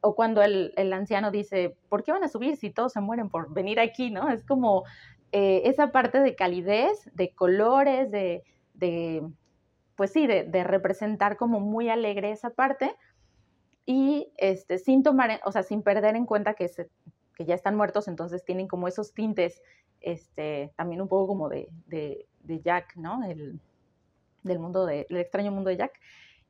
o 0.00 0.14
cuando 0.14 0.42
el, 0.42 0.92
anciano 0.92 1.30
dice, 1.30 1.76
¿por 1.88 2.04
qué 2.04 2.12
van 2.12 2.24
a 2.24 2.28
subir 2.28 2.56
si 2.56 2.70
todos 2.70 2.92
se 2.92 3.00
mueren 3.00 3.28
por 3.30 3.52
venir 3.52 3.80
aquí, 3.80 4.10
¿no? 4.10 4.28
Es 4.28 4.44
como 4.44 4.84
eh, 5.32 5.62
esa 5.64 5.92
parte 5.92 6.20
de 6.20 6.36
calidez, 6.36 7.10
de 7.14 7.30
colores, 7.34 8.10
de, 8.10 8.44
de 8.74 9.22
pues 9.96 10.12
sí, 10.12 10.26
de, 10.26 10.64
representar 10.64 11.36
como 11.36 11.60
muy 11.60 11.88
alegre 11.88 12.30
esa 12.30 12.50
parte 12.50 12.94
y 13.86 14.32
este, 14.36 14.78
sin 14.78 15.02
tomar, 15.02 15.40
o 15.44 15.52
sea, 15.52 15.62
sin 15.62 15.82
perder 15.82 16.16
en 16.16 16.26
cuenta 16.26 16.54
que, 16.54 16.68
se, 16.68 16.90
que 17.34 17.44
ya 17.44 17.54
están 17.54 17.76
muertos, 17.76 18.08
entonces 18.08 18.44
tienen 18.44 18.66
como 18.66 18.88
esos 18.88 19.12
tintes, 19.12 19.62
este, 20.00 20.72
también 20.76 21.00
un 21.00 21.08
poco 21.08 21.26
como 21.26 21.48
de, 21.48 21.68
de, 21.86 22.26
Jack, 22.62 22.96
¿no? 22.96 23.24
El, 23.24 23.60
del 24.42 24.58
mundo 24.58 24.86
de, 24.86 25.06
el 25.08 25.16
extraño 25.16 25.50
mundo 25.50 25.70
de 25.70 25.76
Jack. 25.76 25.92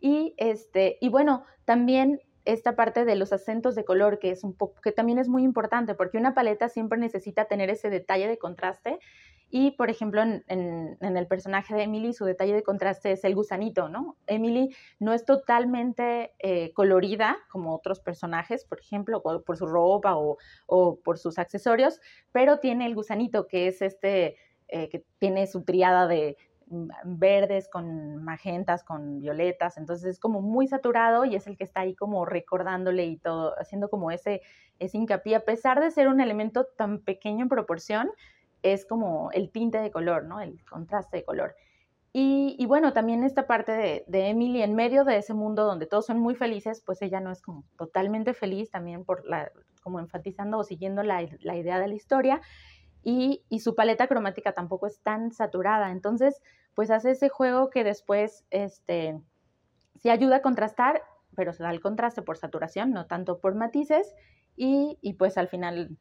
Y, 0.01 0.35
este, 0.37 0.99
y 1.01 1.09
bueno, 1.09 1.45
también 1.65 2.21
esta 2.45 2.77
parte 2.77 3.05
de 3.05 3.17
los 3.17 3.33
acentos 3.33 3.75
de 3.75 3.85
color, 3.85 4.19
que 4.19 4.31
es 4.31 4.45
un 4.45 4.57
que 4.83 4.93
también 4.93 5.19
es 5.19 5.29
muy 5.29 5.45
importante, 5.45 5.95
porque 5.95 6.19
una 6.19 6.35
paleta 6.35 6.69
siempre 6.69 6.99
necesita 6.99 7.47
tener 7.47 7.71
ese 7.71 7.91
detalle 7.91 8.29
de 8.29 8.39
contraste 8.39 8.99
y, 9.51 9.73
por 9.73 9.89
ejemplo, 9.89 10.21
en, 10.21 10.97
el 11.01 11.27
personaje 11.29 11.75
de 11.75 11.85
Emily, 11.85 12.13
su 12.13 12.25
detalle 12.25 12.55
de 12.55 12.65
contraste 12.65 13.13
es 13.13 13.25
el 13.25 13.35
gusanito, 13.35 13.89
¿no? 13.89 14.17
Emily 14.27 14.75
no 14.99 15.13
es 15.13 15.25
totalmente 15.25 16.33
eh, 16.41 16.73
colorida 16.73 17.37
como 17.51 17.75
otros 17.75 18.01
personajes, 18.01 18.65
por 18.65 18.81
ejemplo, 18.81 19.23
por 19.23 19.57
su 19.57 19.67
ropa 19.67 20.17
o, 20.17 20.99
por 21.05 21.19
sus 21.19 21.39
accesorios, 21.39 22.01
pero 22.33 22.59
tiene 22.59 22.87
el 22.87 22.95
gusanito, 22.95 23.47
que 23.47 23.69
es 23.69 23.81
este, 23.81 24.37
eh, 24.69 24.89
que 24.89 25.05
tiene 25.19 25.47
su 25.47 25.63
triada 25.63 26.09
de 26.09 26.37
mm, 26.67 26.89
verdes 27.05 27.69
con 27.69 28.25
magentas, 28.25 28.83
con 28.83 29.21
violetas, 29.21 29.77
entonces 29.77 30.07
es 30.07 30.19
como 30.19 30.41
muy 30.41 30.67
saturado 30.67 31.25
y 31.25 31.37
es 31.37 31.47
el 31.47 31.57
que 31.57 31.65
está 31.65 31.83
ahí 31.83 31.95
como 31.95 32.25
recordándole 32.25 33.05
y 33.05 33.19
todo, 33.19 33.55
haciendo 33.59 33.89
como 33.89 34.11
ese, 34.11 34.41
ese 34.81 34.97
hincapié, 34.97 35.37
a 35.37 35.45
pesar 35.45 35.81
de 35.81 35.93
ser 35.93 36.09
un 36.09 36.21
elemento 36.21 36.67
tan 36.77 36.99
pequeño 36.99 37.43
en 37.43 37.49
proporción, 37.49 38.11
es 38.65 38.87
como 38.87 39.31
el 39.33 39.51
tinte 39.51 39.79
de 39.79 39.91
color, 39.91 40.25
¿no? 40.25 40.41
El 40.41 40.65
contraste 40.65 41.19
de 41.19 41.25
color. 41.25 41.55
Y, 42.17 42.65
bueno, 42.67 42.93
también 42.93 43.25
esta 43.25 43.49
parte 43.49 44.05
de, 44.07 44.29
Emily 44.29 44.63
en 44.63 44.77
medio 44.77 45.05
de 45.05 45.17
ese 45.17 45.35
mundo 45.35 45.65
donde 45.65 45.87
todos 45.87 46.07
son 46.07 46.21
muy 46.21 46.37
felices, 46.37 46.81
pues 46.87 47.03
ella 47.03 47.19
no 47.19 47.33
es 47.33 47.43
como 47.43 47.65
totalmente 47.77 48.35
feliz, 48.35 48.71
también 48.71 49.05
por 49.05 49.27
la, 49.27 49.51
como 49.83 49.99
enfatizando 49.99 50.59
o 50.59 50.63
siguiendo 50.63 51.03
la, 51.03 51.23
idea 51.23 51.81
de 51.81 51.89
la 51.89 51.95
historia. 51.95 52.41
Y, 53.03 53.43
su 53.59 53.75
paleta 53.75 54.07
cromática 54.07 54.53
tampoco 54.53 54.87
es 54.87 55.01
tan 55.01 55.33
saturada. 55.33 55.91
Entonces, 55.91 56.41
pues 56.75 56.93
hace 56.93 57.11
ese 57.11 57.29
juego 57.29 57.69
que 57.69 57.83
después, 57.83 58.47
este, 58.51 59.21
sí 59.97 60.09
ayuda 60.09 60.37
a 60.37 60.43
contrastar, 60.43 61.03
pero 61.35 61.53
se 61.53 61.65
da 61.65 61.71
el 61.73 61.81
contraste 61.81 62.23
por 62.23 62.37
saturación, 62.37 62.93
no 62.93 63.07
tanto 63.07 63.41
por 63.41 63.57
matices. 63.57 64.15
Y, 64.55 64.99
y 65.03 65.15
pues 65.15 65.37
al 65.37 65.49
final, 65.49 65.99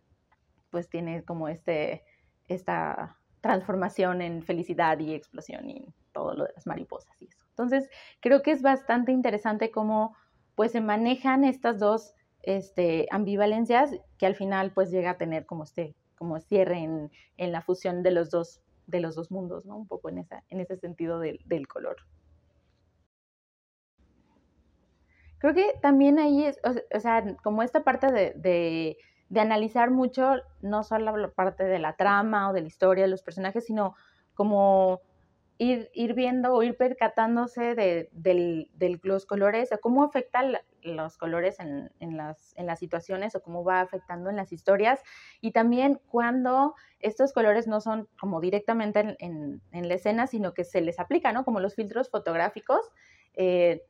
pues 0.70 0.90
tiene 0.90 1.24
como 1.26 1.50
este, 1.50 2.04
esta 2.48 3.18
transformación 3.42 4.22
en 4.22 4.42
felicidad 4.42 4.98
y 5.00 5.14
explosión 5.14 5.70
y 5.70 5.94
todo 6.14 6.34
lo 6.34 6.46
de 6.46 6.54
las 6.56 6.66
mariposas 6.66 7.22
y 7.22 7.26
eso. 7.26 7.46
Entonces, 7.50 7.90
creo 8.22 8.42
que 8.42 8.52
es 8.52 8.62
bastante 8.62 9.12
interesante 9.12 9.70
cómo 9.70 10.16
pues 10.56 10.72
se 10.72 10.82
manejan 10.82 11.44
estas 11.44 11.78
dos 11.80 12.14
este, 12.42 13.08
ambivalencias 13.12 13.92
que 14.18 14.26
al 14.26 14.36
final 14.36 14.72
pues 14.72 14.92
llega 14.92 15.12
a 15.12 15.18
tener 15.18 15.46
como 15.46 15.64
este 15.64 15.96
como 16.18 16.40
cierre 16.40 16.78
en, 16.78 17.12
la 17.52 17.62
fusión 17.62 18.02
de 18.02 18.12
los 18.12 18.30
dos 18.30 18.62
de 18.88 19.02
los 19.02 19.16
dos 19.16 19.30
mundos, 19.30 19.66
¿no? 19.66 19.76
Un 19.76 19.88
poco 19.88 20.08
en, 20.08 20.20
esa, 20.20 20.44
en 20.50 20.62
ese 20.62 20.78
sentido 20.78 21.20
del, 21.20 21.68
color. 21.68 21.98
Creo 25.40 25.54
que 25.54 25.74
también 25.82 26.20
ahí 26.20 26.46
es, 26.46 26.60
o, 26.64 27.00
sea, 27.00 27.36
como 27.44 27.62
esta 27.62 27.84
parte 27.84 28.08
de 28.12 28.98
analizar 29.40 29.92
mucho 29.92 30.36
no 30.62 30.84
solo 30.84 31.16
la 31.18 31.30
parte 31.30 31.64
de 31.64 31.80
la 31.80 31.96
trama 31.96 32.50
o 32.50 32.54
de 32.54 32.62
la 32.62 32.68
historia 32.68 33.06
de 33.06 33.10
los 33.10 33.24
personajes, 33.24 33.66
sino 33.66 33.96
como 34.34 35.02
ir, 35.58 35.90
ir 35.94 36.14
viendo 36.14 36.54
o 36.54 36.64
ir 36.64 36.76
percatándose 36.78 37.76
de, 37.76 39.00
los 39.04 39.26
colores, 39.26 39.72
o 39.72 39.80
cómo 39.80 40.04
afectan 40.04 40.58
los 40.82 41.18
colores 41.18 41.60
en, 41.60 41.90
las, 42.18 42.54
en 42.58 42.66
las 42.66 42.80
situaciones 42.80 43.36
o 43.36 43.42
cómo 43.42 43.64
va 43.64 43.82
afectando 43.82 44.30
en 44.30 44.36
las 44.36 44.52
historias. 44.52 45.02
Y 45.42 45.52
también 45.52 46.02
cuando 46.08 46.76
estos 47.00 47.34
colores 47.34 47.68
no 47.68 47.82
son 47.82 48.08
como 48.20 48.42
directamente 48.42 49.16
en, 49.20 49.62
la 49.72 49.94
escena, 49.94 50.28
sino 50.28 50.54
que 50.54 50.64
se 50.64 50.82
les 50.82 51.00
aplica, 51.00 51.32
¿no? 51.32 51.46
Como 51.46 51.60
los 51.60 51.76
filtros 51.76 52.10
fotográficos. 52.10 52.92
Eh, 53.36 53.84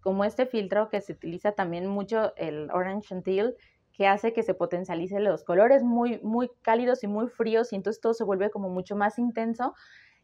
como 0.00 0.24
este 0.24 0.46
filtro 0.46 0.88
que 0.88 1.02
se 1.02 1.12
utiliza 1.12 1.52
también 1.52 1.86
mucho, 1.86 2.34
el 2.36 2.70
Orange 2.70 3.14
and 3.14 3.22
Teal, 3.22 3.56
que 4.00 4.06
hace 4.06 4.32
que 4.32 4.42
se 4.42 4.54
potencialicen 4.54 5.24
los 5.24 5.44
colores 5.44 5.82
muy, 5.82 6.20
muy 6.22 6.50
cálidos 6.62 7.04
y 7.04 7.06
muy 7.06 7.28
fríos 7.28 7.70
y 7.70 7.76
entonces 7.76 8.00
todo 8.00 8.14
se 8.14 8.24
vuelve 8.24 8.48
como 8.48 8.70
mucho 8.70 8.96
más 8.96 9.18
intenso. 9.18 9.74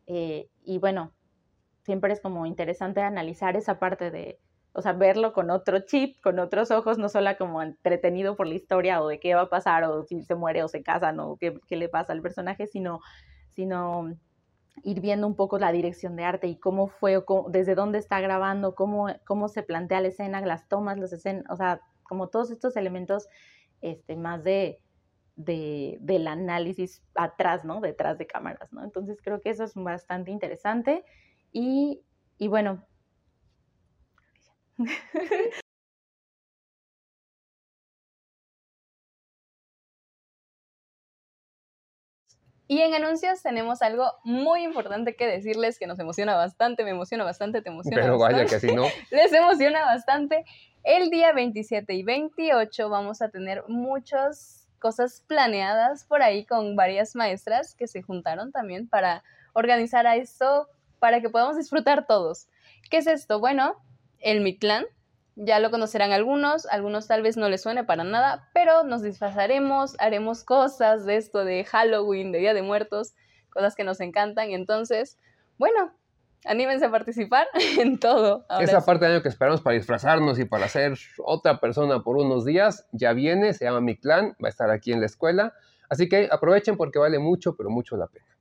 Eh, 0.06 0.48
y 0.64 0.78
bueno, 0.78 1.12
siempre 1.82 2.14
es 2.14 2.22
como 2.22 2.46
interesante 2.46 3.02
analizar 3.02 3.54
esa 3.54 3.78
parte 3.78 4.10
de, 4.10 4.40
o 4.72 4.80
sea, 4.80 4.94
verlo 4.94 5.34
con 5.34 5.50
otro 5.50 5.80
chip, 5.80 6.18
con 6.22 6.38
otros 6.38 6.70
ojos, 6.70 6.96
no 6.96 7.10
solo 7.10 7.36
como 7.36 7.60
entretenido 7.60 8.34
por 8.34 8.46
la 8.46 8.54
historia 8.54 9.02
o 9.02 9.08
de 9.08 9.20
qué 9.20 9.34
va 9.34 9.42
a 9.42 9.50
pasar 9.50 9.84
o 9.84 10.04
si 10.04 10.22
se 10.22 10.34
muere 10.34 10.62
o 10.62 10.68
se 10.68 10.82
casan 10.82 11.20
o 11.20 11.36
qué, 11.36 11.60
qué 11.66 11.76
le 11.76 11.90
pasa 11.90 12.14
al 12.14 12.22
personaje, 12.22 12.66
sino, 12.66 13.00
sino 13.50 14.08
ir 14.84 15.02
viendo 15.02 15.26
un 15.26 15.36
poco 15.36 15.58
la 15.58 15.70
dirección 15.70 16.16
de 16.16 16.24
arte 16.24 16.46
y 16.46 16.56
cómo 16.56 16.86
fue, 16.86 17.18
o 17.18 17.46
desde 17.50 17.74
dónde 17.74 17.98
está 17.98 18.22
grabando, 18.22 18.74
cómo, 18.74 19.08
cómo 19.26 19.48
se 19.48 19.62
plantea 19.62 20.00
la 20.00 20.08
escena, 20.08 20.40
las 20.40 20.66
tomas, 20.66 20.98
las 20.98 21.12
escenas, 21.12 21.44
o 21.50 21.56
sea, 21.56 21.82
como 22.08 22.28
todos 22.28 22.50
estos 22.50 22.74
elementos 22.76 23.28
este, 23.80 24.16
más 24.16 24.44
de, 24.44 24.80
del 25.36 26.28
análisis 26.28 27.02
atrás, 27.14 27.64
¿no? 27.64 27.80
Detrás 27.80 28.18
de 28.18 28.26
cámaras, 28.26 28.72
¿no? 28.72 28.82
Entonces 28.84 29.20
creo 29.22 29.40
que 29.40 29.50
eso 29.50 29.64
es 29.64 29.74
bastante 29.74 30.30
interesante 30.30 31.04
y, 31.52 32.02
y 32.38 32.48
bueno. 32.48 32.84
Y 42.68 42.80
en 42.80 42.94
anuncios 42.94 43.42
tenemos 43.42 43.80
algo 43.82 44.12
muy 44.24 44.64
importante 44.64 45.14
que 45.14 45.26
decirles 45.26 45.78
que 45.78 45.86
nos 45.86 45.98
emociona 45.98 46.34
bastante, 46.34 46.82
me 46.82 46.90
emociona 46.90 47.22
bastante, 47.22 47.62
te 47.62 47.68
emociona 47.68 48.02
Pero 48.02 48.18
vaya 48.18 48.44
que 48.44 48.58
si 48.58 48.74
no. 48.74 48.84
Les 49.10 49.32
emociona 49.32 49.84
bastante. 49.84 50.44
El 50.82 51.10
día 51.10 51.32
27 51.32 51.94
y 51.94 52.02
28 52.02 52.88
vamos 52.88 53.22
a 53.22 53.28
tener 53.28 53.64
muchas 53.68 54.68
cosas 54.78 55.22
planeadas 55.26 56.04
por 56.04 56.22
ahí 56.22 56.44
con 56.44 56.76
varias 56.76 57.14
maestras 57.14 57.74
que 57.74 57.86
se 57.86 58.02
juntaron 58.02 58.52
también 58.52 58.88
para 58.88 59.22
organizar 59.52 60.06
a 60.06 60.16
esto, 60.16 60.68
para 60.98 61.20
que 61.20 61.30
podamos 61.30 61.56
disfrutar 61.56 62.06
todos. 62.06 62.48
¿Qué 62.90 62.98
es 62.98 63.06
esto? 63.06 63.40
Bueno, 63.40 63.76
el 64.20 64.40
Mitlan, 64.40 64.86
ya 65.36 65.60
lo 65.60 65.70
conocerán 65.70 66.12
algunos, 66.12 66.66
algunos 66.66 67.06
tal 67.06 67.22
vez 67.22 67.36
no 67.36 67.48
les 67.48 67.62
suene 67.62 67.84
para 67.84 68.04
nada, 68.04 68.48
pero 68.54 68.84
nos 68.84 69.02
disfrazaremos, 69.02 69.94
haremos 69.98 70.44
cosas 70.44 71.04
de 71.04 71.16
esto 71.16 71.44
de 71.44 71.64
Halloween, 71.64 72.32
de 72.32 72.38
Día 72.38 72.54
de 72.54 72.62
Muertos, 72.62 73.14
cosas 73.50 73.74
que 73.74 73.84
nos 73.84 74.00
encantan. 74.00 74.50
Entonces, 74.50 75.18
bueno, 75.58 75.92
anímense 76.46 76.86
a 76.86 76.90
participar 76.90 77.46
en 77.78 77.98
todo. 77.98 78.46
Esa 78.60 78.84
parte 78.84 79.04
del 79.04 79.14
año 79.14 79.22
que 79.22 79.28
esperamos 79.28 79.60
para 79.60 79.76
disfrazarnos 79.76 80.38
y 80.38 80.46
para 80.46 80.68
ser 80.68 80.94
otra 81.18 81.60
persona 81.60 82.02
por 82.02 82.16
unos 82.16 82.46
días 82.46 82.86
ya 82.92 83.12
viene, 83.12 83.52
se 83.52 83.66
llama 83.66 83.82
Mi 83.82 83.96
Clan, 83.96 84.36
va 84.42 84.48
a 84.48 84.50
estar 84.50 84.70
aquí 84.70 84.92
en 84.92 85.00
la 85.00 85.06
escuela. 85.06 85.52
Así 85.88 86.08
que 86.08 86.28
aprovechen 86.32 86.76
porque 86.76 86.98
vale 86.98 87.18
mucho, 87.18 87.56
pero 87.56 87.70
mucho 87.70 87.96
la 87.96 88.06
pena. 88.06 88.35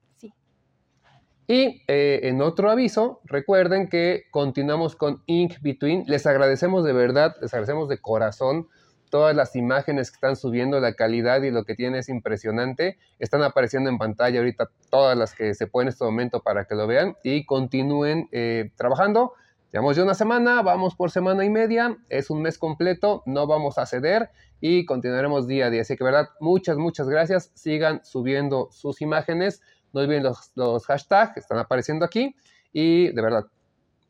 Y 1.47 1.83
eh, 1.87 2.21
en 2.23 2.41
otro 2.41 2.71
aviso, 2.71 3.21
recuerden 3.25 3.87
que 3.87 4.23
continuamos 4.31 4.95
con 4.95 5.21
Ink 5.27 5.55
Between. 5.61 6.03
Les 6.07 6.25
agradecemos 6.25 6.83
de 6.83 6.93
verdad, 6.93 7.35
les 7.41 7.53
agradecemos 7.53 7.87
de 7.87 7.99
corazón 7.99 8.67
todas 9.11 9.35
las 9.35 9.55
imágenes 9.55 10.11
que 10.11 10.15
están 10.15 10.35
subiendo, 10.35 10.79
la 10.79 10.93
calidad 10.93 11.41
y 11.43 11.51
lo 11.51 11.63
que 11.63 11.75
tiene 11.75 11.99
es 11.99 12.09
impresionante. 12.09 12.97
Están 13.19 13.43
apareciendo 13.43 13.89
en 13.89 13.97
pantalla 13.97 14.39
ahorita 14.39 14.69
todas 14.89 15.17
las 15.17 15.33
que 15.33 15.53
se 15.53 15.67
pueden 15.67 15.87
en 15.87 15.93
este 15.93 16.03
momento 16.03 16.41
para 16.41 16.65
que 16.65 16.75
lo 16.75 16.87
vean 16.87 17.15
y 17.23 17.45
continúen 17.45 18.27
eh, 18.31 18.71
trabajando. 18.75 19.33
Llevamos 19.71 19.95
ya 19.95 20.03
una 20.03 20.13
semana, 20.13 20.61
vamos 20.61 20.95
por 20.95 21.11
semana 21.11 21.45
y 21.45 21.49
media, 21.49 21.97
es 22.09 22.29
un 22.29 22.41
mes 22.41 22.57
completo, 22.57 23.23
no 23.25 23.45
vamos 23.45 23.77
a 23.77 23.85
ceder 23.85 24.29
y 24.61 24.85
continuaremos 24.85 25.47
día 25.47 25.67
a 25.67 25.69
día. 25.69 25.81
Así 25.81 25.95
que, 25.95 26.03
verdad, 26.03 26.29
muchas, 26.39 26.77
muchas 26.77 27.09
gracias. 27.09 27.51
Sigan 27.55 28.03
subiendo 28.03 28.69
sus 28.71 29.01
imágenes. 29.01 29.61
No 29.95 30.01
olviden 30.01 30.23
los, 30.23 30.51
los 30.55 30.85
hashtags, 30.87 31.37
están 31.37 31.57
apareciendo 31.57 32.03
aquí. 32.03 32.35
Y 32.73 33.13
de 33.13 33.21
verdad, 33.21 33.45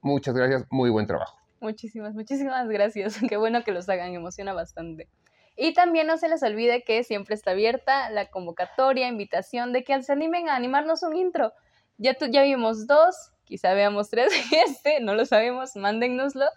muchas 0.01 0.34
gracias, 0.34 0.65
muy 0.72 0.89
buen 0.89 1.06
trabajo. 1.06 1.38
Muchísimas, 1.60 2.15
muchísimas 2.15 2.68
gracias. 2.68 3.20
Qué 3.30 3.38
bueno 3.38 3.63
que 3.63 3.72
los 3.72 3.88
hagan, 3.88 4.15
emociona 4.15 4.54
bastante. 4.54 5.08
Y 5.56 5.75
también 5.75 6.08
no 6.08 6.18
se 6.18 6.27
les 6.27 6.42
olvide 6.42 6.84
que 6.84 7.04
siempre 7.04 7.36
está 7.36 7.51
abierta 7.51 8.10
la 8.10 8.32
convocatoria, 8.32 9.08
invitación 9.08 9.74
de 9.74 9.84
que 9.84 10.01
se 10.01 10.12
animen 10.12 10.50
a 10.50 10.56
animarnos 10.56 11.04
un 11.04 11.15
intro. 11.15 11.54
Ya, 12.00 12.18
ya 12.32 12.42
vimos 12.42 12.88
dos, 12.88 13.32
quizá 13.44 13.75
veamos 13.75 14.10
tres, 14.10 14.34
este, 14.68 15.01
no 15.01 15.13
lo 15.13 15.27
sabemos, 15.27 15.75
mándennoslo. 15.75 16.48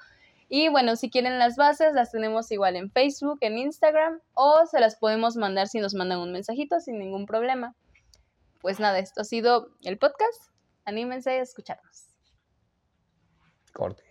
Y 0.48 0.70
bueno, 0.70 0.96
si 0.96 1.10
quieren 1.10 1.38
las 1.38 1.56
bases, 1.56 1.92
las 1.92 2.12
tenemos 2.12 2.50
igual 2.50 2.76
en 2.76 2.90
Facebook, 2.90 3.36
en 3.42 3.58
Instagram, 3.58 4.20
o 4.32 4.64
se 4.64 4.80
las 4.80 4.96
podemos 4.96 5.36
mandar 5.36 5.68
si 5.68 5.80
nos 5.80 5.92
mandan 5.92 6.20
un 6.20 6.32
mensajito 6.32 6.80
sin 6.80 6.98
ningún 6.98 7.26
problema. 7.26 7.74
Pues 8.60 8.80
nada, 8.80 8.98
esto 8.98 9.20
ha 9.20 9.24
sido 9.24 9.70
el 9.82 9.98
podcast. 9.98 10.50
Anímense 10.84 11.30
a 11.30 11.42
escucharnos. 11.42 12.08
Corte. 13.72 14.07